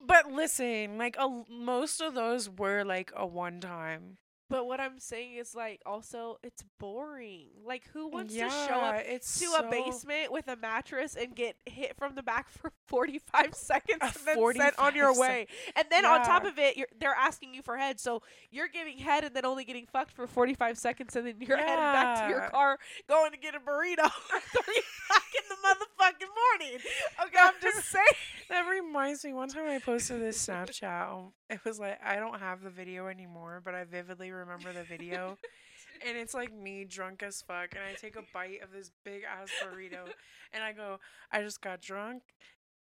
[0.01, 4.19] But listen, like a, most of those were like a one time.
[4.49, 7.49] But what I'm saying is like also it's boring.
[7.65, 11.17] Like who wants yeah, to show up it's to so- a basement with a mattress
[11.17, 15.49] and get hit from the back for 45 seconds and then sent on your way.
[15.75, 17.99] And then on top of it, you're, they're asking you for head.
[17.99, 21.57] So you're giving head and then only getting fucked for 45 seconds and then you're
[21.57, 22.79] heading back to your car
[23.09, 26.81] going to get a burrito at 3 o'clock in the motherfucking morning.
[27.25, 28.07] Okay, I'm just saying.
[28.49, 29.33] That reminds me.
[29.33, 31.13] One time I posted this Snapchat.
[31.13, 34.83] Um, It was like I don't have the video anymore, but I vividly remember the
[34.83, 35.39] video.
[36.07, 39.23] and it's like me drunk as fuck, and I take a bite of this big
[39.23, 40.09] ass burrito,
[40.53, 40.99] and I go,
[41.31, 42.23] I just got drunk,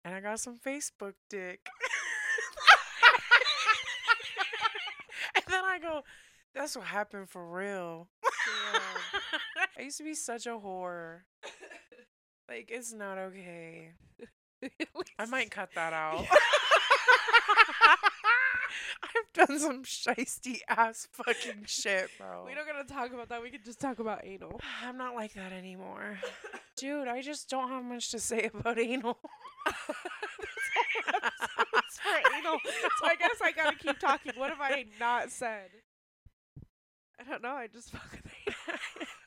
[0.04, 1.60] and I got some Facebook dick.
[5.36, 6.02] and then I go,
[6.54, 8.08] that's what happened for real.
[9.78, 11.22] I used to be such a whore.
[12.48, 13.92] Like it's not okay.
[15.20, 16.26] I might cut that out.
[19.48, 22.46] Done some shisty ass fucking shit, bro.
[22.46, 23.42] We don't gotta talk about that.
[23.42, 24.60] We can just talk about anal.
[24.84, 26.18] I'm not like that anymore.
[26.78, 29.18] Dude, I just don't have much to say about anal.
[31.78, 32.60] It's for anal.
[33.00, 34.34] So I guess I gotta keep talking.
[34.36, 35.70] What have I not said?
[37.20, 37.54] I don't know.
[37.54, 38.22] I just fucking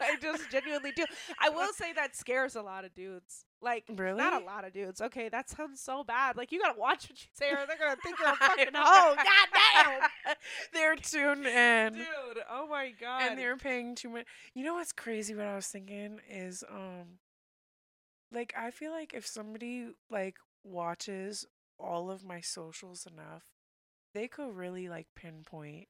[0.01, 1.05] I just genuinely do.
[1.41, 3.45] I will say that scares a lot of dudes.
[3.61, 4.17] Like Really?
[4.19, 5.01] not a lot of dudes.
[5.01, 6.37] Okay, that sounds so bad.
[6.37, 9.15] Like you gotta watch what you say, or they're gonna think you're a fucking hoe.
[9.17, 9.49] God
[10.73, 11.95] They're tuned in.
[11.95, 12.43] dude.
[12.51, 13.23] Oh my god.
[13.23, 14.27] and they're paying too much.
[14.55, 15.35] You know what's crazy?
[15.35, 17.19] What I was thinking is, um,
[18.33, 21.47] like I feel like if somebody like watches
[21.79, 23.45] all of my socials enough,
[24.15, 25.89] they could really like pinpoint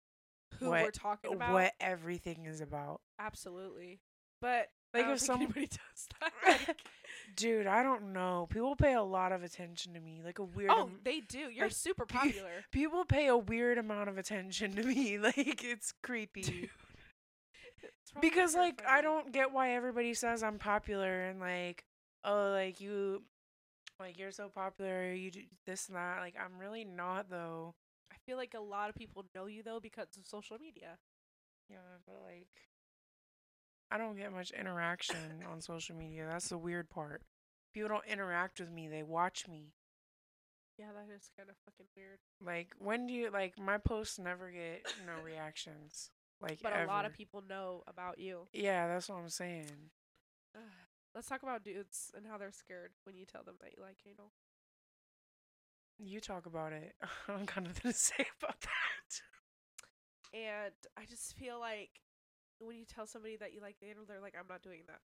[0.59, 1.53] who what- we're talking about.
[1.53, 3.01] what everything is about.
[3.19, 4.01] Absolutely.
[4.41, 6.33] But Like if think some anybody does that.
[6.69, 6.77] Like,
[7.37, 8.49] dude, I don't know.
[8.51, 10.71] People pay a lot of attention to me, like a weird.
[10.73, 11.39] oh, am- they do.
[11.51, 12.51] You're like, super pe- popular.
[12.73, 15.19] people pay a weird amount of attention to me.
[15.19, 16.43] Like it's creepy.
[16.43, 16.71] Dude.
[17.83, 21.85] It's because like I don't get why everybody says I'm popular and like
[22.25, 23.23] oh like you
[24.01, 27.75] like you're so popular you do this and that like I'm really not though
[28.11, 30.97] I feel like a lot of people know you though because of social media.
[31.69, 32.49] yeah but like
[33.91, 37.23] I don't get much interaction on social media that's the weird part
[37.73, 39.73] people don't interact with me they watch me
[40.79, 42.19] Yeah, that is kind of fucking weird.
[42.45, 47.05] like when do you like my posts never get no reactions like But a lot
[47.05, 48.47] of people know about you.
[48.53, 49.91] yeah that's what I'm saying
[51.15, 53.97] Let's talk about dudes and how they're scared when you tell them that you like
[54.07, 54.31] anal.
[55.99, 59.23] you talk about it I don't got nothing to say about that
[60.39, 61.91] And I just feel like
[62.67, 65.01] when you tell somebody that you like the anal, they're like, I'm not doing that.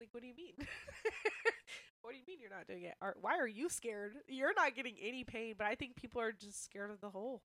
[0.00, 0.54] Like, what do you mean?
[2.02, 2.94] what do you mean you're not doing it?
[3.00, 4.14] Or why are you scared?
[4.28, 7.42] You're not getting any pain, but I think people are just scared of the hole.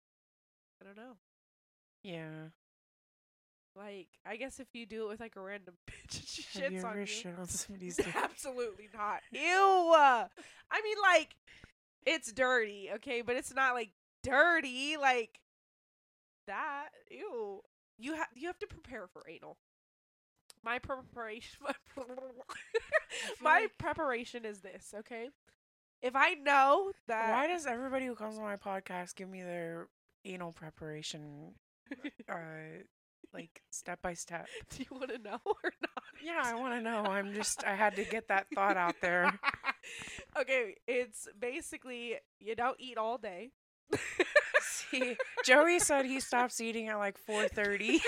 [0.82, 1.14] I don't know.
[2.04, 2.50] Yeah.
[3.76, 6.72] Like, I guess if you do it with like a random bitch, and she Have
[6.72, 7.06] you on you.
[7.06, 8.16] shit on somebody's dick?
[8.16, 9.22] Absolutely not.
[9.32, 9.42] Ew.
[9.42, 10.28] I
[10.84, 11.36] mean, like,
[12.06, 13.92] it's dirty, okay, but it's not like
[14.22, 15.40] dirty like
[16.46, 16.90] that.
[17.10, 17.62] Ew.
[17.98, 19.58] You have you have to prepare for anal.
[20.64, 21.60] My preparation,
[21.98, 22.04] my,
[23.42, 25.30] my like- preparation is this, okay?
[26.02, 29.88] If I know that Why does everybody who comes on my podcast give me their
[30.26, 31.54] anal preparation,
[32.30, 32.36] uh,
[33.34, 34.48] like step by step?
[34.70, 36.04] do you want to know or not?
[36.24, 37.04] Yeah, I want to know.
[37.06, 39.40] I'm just, I had to get that thought out there.
[40.40, 43.52] okay, it's basically you don't eat all day.
[44.94, 48.00] See, Joey said he stops eating at like 4:30.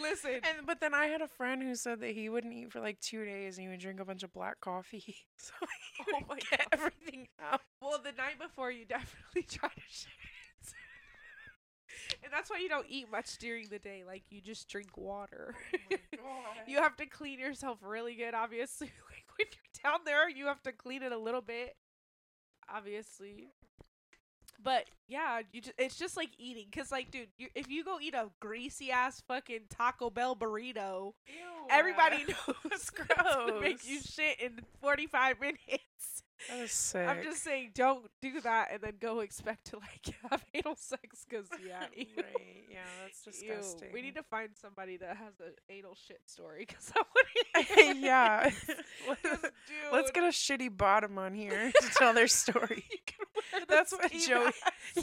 [0.00, 2.80] Listen, And but then I had a friend who said that he wouldn't eat for
[2.80, 5.16] like two days and he would drink a bunch of black coffee.
[5.36, 5.52] So
[5.96, 6.66] he Oh would my get God.
[6.72, 7.60] everything out.
[7.82, 10.08] well, the night before you definitely try to shit.
[12.22, 14.02] and that's why you don't eat much during the day.
[14.06, 15.54] Like you just drink water.
[15.92, 18.86] Oh you have to clean yourself really good, obviously.
[19.10, 21.76] Like when you're down there, you have to clean it a little bit,
[22.74, 23.48] obviously.
[24.62, 26.66] But yeah, you just, it's just like eating.
[26.74, 31.14] Cause like, dude, you, if you go eat a greasy ass fucking Taco Bell burrito,
[31.70, 36.22] everybody knows that's gonna make you shit in 45 minutes.
[36.48, 37.06] That was sick.
[37.06, 41.26] I'm just saying, don't do that and then go expect to like have anal sex.
[41.30, 42.06] Cause yeah, ew.
[42.16, 42.64] right.
[42.70, 43.48] Yeah, that's Ew.
[43.48, 43.88] disgusting.
[43.92, 47.96] We need to find somebody that has an anal shit story because I want to.
[48.00, 48.50] yeah.
[49.08, 49.44] Let's,
[49.92, 52.84] Let's get a shitty bottom on here to tell their story.
[53.68, 54.50] That's what Joey.
[54.96, 55.02] yeah,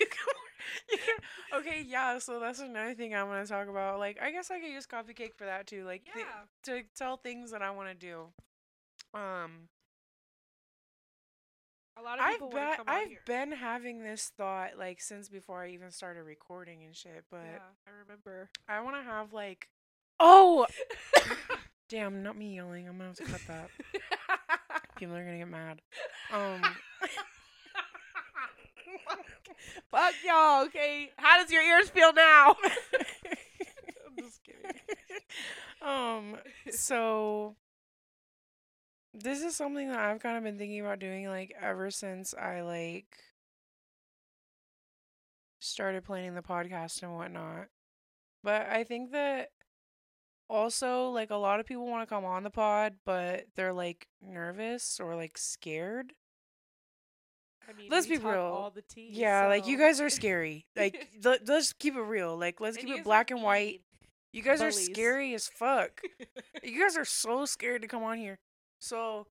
[0.00, 1.58] you can, wear- you.
[1.58, 2.18] Okay, yeah.
[2.18, 3.98] So that's another thing I want to talk about.
[3.98, 5.84] Like, I guess I could use coffee cake for that too.
[5.84, 6.24] Like, Yeah.
[6.64, 8.26] to tell things that I want to do.
[9.14, 9.68] Um,
[11.98, 13.18] A lot of I've been come I've here.
[13.26, 17.24] been having this thought like since before I even started recording and shit.
[17.30, 18.50] But yeah, I remember.
[18.68, 19.68] I want to have like,
[20.20, 20.66] oh,
[21.88, 22.86] damn, not me yelling.
[22.86, 23.70] I'm gonna have to cut that.
[24.96, 25.80] People are gonna get mad.
[26.32, 26.62] Um.
[29.90, 31.10] Fuck y'all, okay?
[31.16, 32.54] How does your ears feel now?
[34.06, 34.80] I'm just kidding.
[35.82, 36.36] Um,
[36.70, 37.56] so
[39.14, 42.62] this is something that I've kind of been thinking about doing like ever since I
[42.62, 43.06] like
[45.60, 47.66] started planning the podcast and whatnot.
[48.44, 49.48] But I think that
[50.48, 54.06] also like a lot of people want to come on the pod, but they're like
[54.22, 56.12] nervous or like scared.
[57.68, 58.40] I mean, Let's be real.
[58.40, 59.10] All the tea.
[59.12, 60.66] Yeah, like you guys are scary.
[60.76, 62.36] Like let, let's keep it real.
[62.38, 63.82] Like let's And keep it black and white.
[64.32, 66.00] You guys are scary as fuck.
[66.62, 68.38] You guys are so scared to come on here.
[68.78, 69.26] So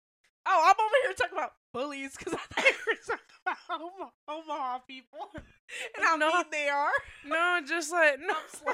[0.48, 4.10] Oh, I'm over here talking about bullies because I thought you were talking about Omaha,
[4.28, 6.32] Omaha people and how No.
[6.34, 6.92] mean they are.
[7.26, 8.34] no, just like no.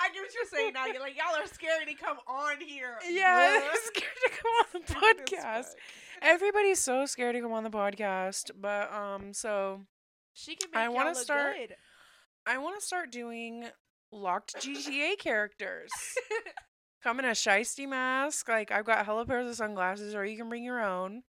[0.00, 0.86] I get what you're saying now.
[0.86, 2.96] You're like, y'all are scared to come on here.
[3.08, 5.66] yeah, bruh." they're scared to come on the podcast.
[6.22, 9.82] Everybody's so scared to come on the podcast, but um, so
[10.34, 11.76] She can make I wanna look start- good.
[12.46, 13.66] I want to start doing
[14.10, 15.90] locked GTA characters.
[17.02, 18.48] Come in a shiesty mask.
[18.48, 21.22] Like I've got hella pairs of sunglasses, or you can bring your own.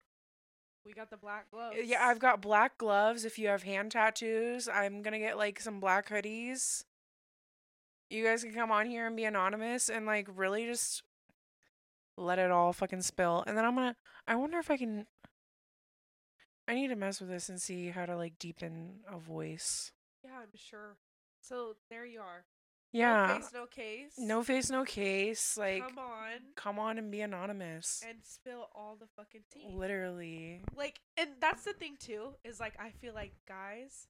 [0.85, 1.77] we got the black gloves.
[1.77, 3.23] Uh, Yeah, I've got black gloves.
[3.25, 6.83] If you have hand tattoos, I'm gonna get like some black hoodies.
[8.09, 11.03] You guys can come on here and be anonymous and like really just
[12.17, 13.43] let it all fucking spill.
[13.47, 13.95] And then I'm gonna.
[14.27, 15.07] I wonder if I can.
[16.67, 19.91] I need to mess with this and see how to like deepen a voice.
[20.23, 20.97] Yeah, I'm sure.
[21.41, 22.43] So there you are.
[22.91, 23.27] Yeah.
[23.27, 24.13] No face, no case.
[24.17, 25.57] No face, no case.
[25.57, 28.03] Like, come on come on and be anonymous.
[28.07, 29.65] and spill all the fucking tea.
[29.73, 30.61] Literally.
[30.75, 34.07] Like, and that's the thing too is like I feel like guys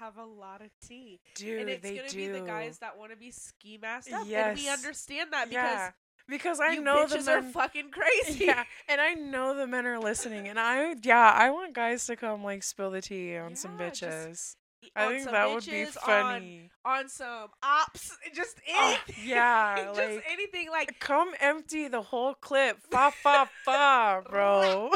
[0.00, 2.16] have a lot of tea, Dude, and it's gonna do.
[2.16, 5.64] be the guys that want to be ski masked up, and we understand that because
[5.64, 5.90] yeah.
[6.28, 7.90] Because I know the bitches are fucking
[8.26, 8.44] crazy.
[8.44, 12.16] Yeah, and I know the men are listening, and I yeah, I want guys to
[12.16, 14.52] come like spill the tea on some Yeah, just bitches.
[14.54, 14.56] E-
[14.96, 16.70] I think that would be bitches, on- funny.
[16.84, 19.28] On, some ops, just Oh, anything.
[19.28, 24.90] yeah, just like- anything like Come empty the whole clip, fa fa fa, bro.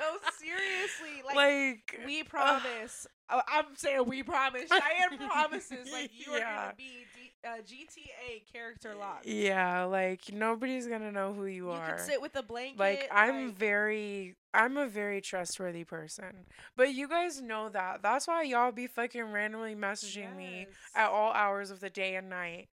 [0.00, 3.06] no, seriously, like, like, we promise.
[3.30, 4.68] oh, I'm saying we promise.
[4.70, 6.62] Cheyenne promises, like you are Yeah.
[6.62, 7.04] gonna be
[7.44, 9.26] uh, GTA character locked.
[9.26, 11.96] yeah, like nobody's gonna know who you, You are.
[11.96, 12.78] can sit with a blanket.
[12.78, 16.46] like I'm like- very I'm a very trustworthy person.
[16.76, 18.02] But you guys know that.
[18.02, 22.28] That's why y'all be fucking randomly messaging me at all hours of the day and
[22.28, 22.68] night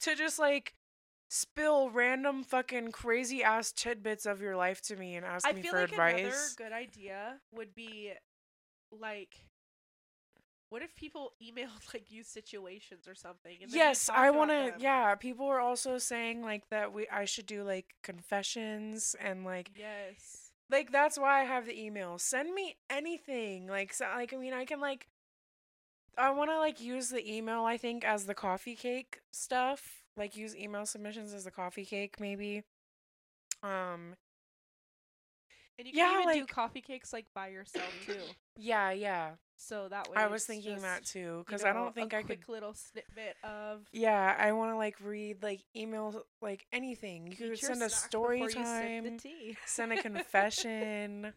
[0.00, 0.74] to just like
[1.28, 5.62] spill random fucking crazy ass tidbits of your life to me and ask I me
[5.62, 6.54] feel for like another advice.
[6.54, 8.12] good idea would be
[8.92, 9.34] like
[10.68, 13.56] What if people emailed like you situations or something?
[13.62, 14.72] And yes, I want to.
[14.78, 19.70] Yeah, people were also saying like that we I should do like confessions and like
[19.74, 20.52] Yes.
[20.70, 22.18] like that's why I have the email.
[22.18, 23.66] Send me anything.
[23.68, 25.08] Like so, like I mean I can like
[26.18, 30.02] I want to like use the email I think as the coffee cake stuff.
[30.16, 32.62] Like use email submissions as the coffee cake maybe.
[33.62, 34.16] Um
[35.78, 38.36] And you can Yeah, even do coffee cakes like by yourself too.
[38.56, 39.32] yeah, yeah.
[39.56, 42.22] So that way I was thinking that too you cuz I don't think a I
[42.22, 47.28] could quick little snippet of Yeah, I want to like read like emails like anything.
[47.28, 51.32] You could send a story before you sip time, send a confession.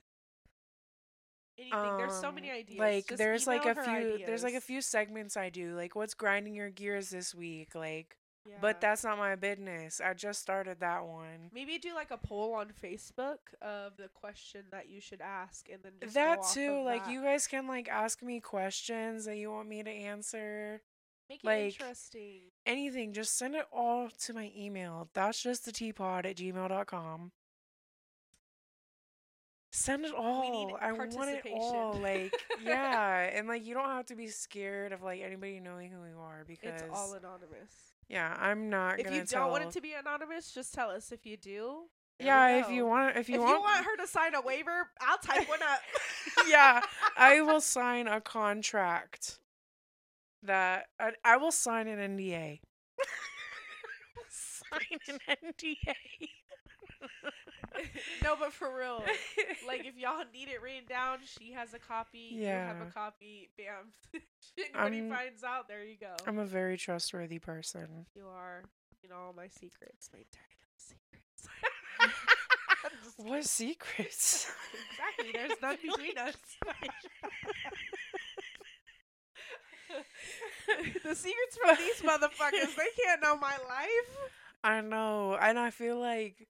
[1.57, 1.97] Anything.
[1.97, 2.79] There's so many um, ideas.
[2.79, 5.75] Like Just there's like a few her there's like a few segments I do.
[5.75, 7.75] Like what's grinding your gears this week?
[7.75, 8.15] Like
[8.47, 8.55] Yeah.
[8.61, 10.01] but that's not my business.
[10.03, 11.51] I just started that one.
[11.53, 15.83] Maybe do like a poll on Facebook of the question that you should ask, and
[15.83, 17.11] then just That too, like that.
[17.11, 20.81] you guys can like ask me questions that you want me to answer.
[21.29, 22.41] make it like, interesting.
[22.65, 25.09] Anything, just send it all to my email.
[25.13, 27.31] That's just the teapod at gmail.com.
[29.71, 30.75] Send it all.
[30.81, 31.93] I want it all.
[32.01, 32.33] Like,
[32.63, 33.29] yeah.
[33.33, 36.43] And like, you don't have to be scared of like anybody knowing who you are
[36.47, 37.88] because, It's all anonymous.
[38.09, 39.43] Yeah, I'm not If you tell.
[39.43, 41.11] don't want it to be anonymous, just tell us.
[41.11, 41.83] If you do,
[42.19, 44.35] yeah, if you want, if If you want If you, want, want her to sign
[44.35, 45.79] a waiver, I'll type one up.
[46.49, 46.81] yeah,
[47.15, 49.39] I will sign a contract
[50.43, 52.59] that I, I will sign an NDA.
[54.29, 55.95] sign an NDA.
[58.23, 59.03] no, but for real,
[59.67, 62.29] like if y'all need it written down, she has a copy.
[62.33, 63.49] You have a copy.
[63.57, 63.93] Bam.
[64.73, 66.15] when I'm- finds out, there you go.
[66.27, 68.05] I'm a very trustworthy person.
[68.15, 68.63] you are,
[69.03, 71.47] you know, all my secrets, my dirty secrets.
[73.17, 74.49] What secrets?
[74.91, 75.31] Exactly.
[75.33, 76.35] There's none between us.
[81.03, 84.17] the secrets from these motherfuckers, they can't know my life.
[84.63, 86.47] I know, and I feel like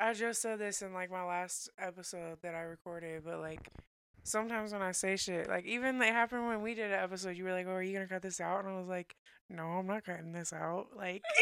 [0.00, 3.68] I just said this in like my last episode that I recorded, but like
[4.22, 7.44] sometimes when I say shit, like even it happened when we did an episode, you
[7.44, 9.14] were like, "Oh, are you gonna cut this out?" And I was like,
[9.50, 11.22] "No, I'm not cutting this out." Like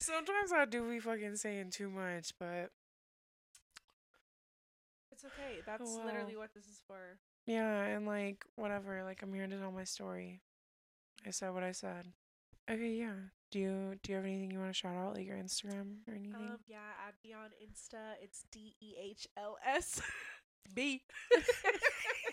[0.00, 2.70] sometimes I do be fucking saying too much, but
[5.12, 5.56] It's okay.
[5.58, 6.04] Oh, that's wow.
[6.06, 7.18] literally what this is for.
[7.46, 10.40] yeah, and like whatever, like I'm here to tell my story.
[11.26, 12.06] I said what I said.
[12.70, 13.14] Okay, yeah.
[13.50, 16.14] Do you do you have anything you want to shout out, like your Instagram or
[16.14, 16.34] anything?
[16.34, 18.14] Um, yeah, add me on Insta.
[18.22, 20.00] It's D E H L S
[20.74, 21.02] B.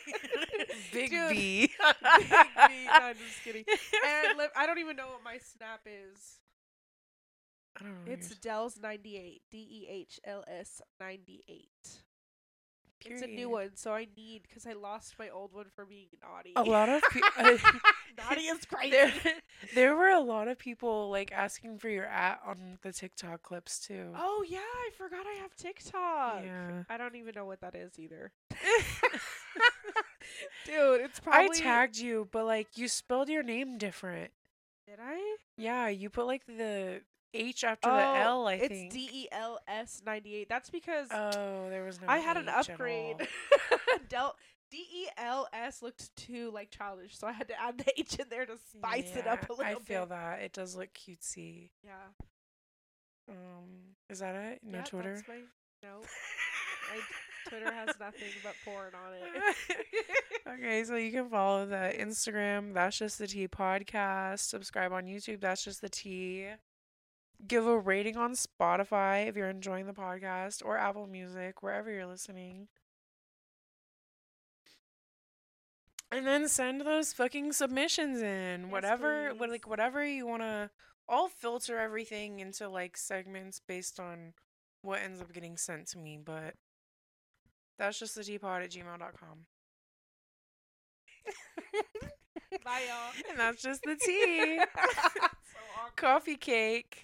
[0.91, 1.17] Big B.
[1.29, 1.69] Big B.
[1.87, 3.63] No, I'm just kidding.
[3.67, 6.39] And li- I don't even know what my snap is.
[7.79, 8.11] I don't know.
[8.11, 9.39] It's Dells98.
[9.51, 11.69] D E H L S 98.
[12.99, 13.23] Period.
[13.23, 16.07] It's a new one, so I need because I lost my old one for being
[16.21, 16.53] naughty.
[16.55, 17.19] A lot of pe-
[18.17, 18.91] naughty is crazy.
[18.91, 19.13] There,
[19.75, 23.79] there were a lot of people like asking for your at on the TikTok clips
[23.79, 24.11] too.
[24.15, 26.43] Oh yeah, I forgot I have TikTok.
[26.43, 26.83] Yeah.
[26.89, 28.31] I don't even know what that is either.
[30.65, 34.31] Dude, it's probably I tagged you, but like you spelled your name different.
[34.87, 35.37] Did I?
[35.57, 37.01] Yeah, you put like the
[37.35, 38.47] H after oh, the L.
[38.47, 38.85] I it's think.
[38.87, 40.49] It's D E L S ninety eight.
[40.49, 42.07] That's because Oh, there was no.
[42.07, 43.27] I had an H at upgrade.
[44.09, 44.35] Del
[44.71, 48.15] D E L S looked too like childish, so I had to add the H
[48.19, 50.09] in there to spice it up a Yeah, little I feel bit.
[50.09, 51.69] that it does look cutesy.
[51.83, 51.91] Yeah.
[53.29, 54.59] Um, is that it?
[54.63, 55.23] No Yeah, Twitter.
[55.27, 55.35] My,
[55.83, 55.99] no.
[56.01, 56.99] My
[57.49, 59.55] Twitter has nothing but porn on it.
[60.59, 62.73] okay, so you can follow the Instagram.
[62.73, 64.39] That's just the Tea podcast.
[64.39, 65.41] Subscribe on YouTube.
[65.41, 66.47] That's just the Tea.
[67.47, 72.05] Give a rating on Spotify if you're enjoying the podcast or Apple Music, wherever you're
[72.05, 72.67] listening.
[76.11, 78.61] And then send those fucking submissions in.
[78.63, 80.71] Yes, whatever, what like whatever you wanna.
[81.09, 84.33] I'll filter everything into like segments based on
[84.81, 86.55] what ends up getting sent to me, but
[87.77, 89.45] that's just the teapod at gmail.com.
[92.63, 93.11] Bye, y'all.
[93.29, 94.57] and that's just the tea.
[94.57, 95.27] so.
[95.95, 97.03] Coffee cake.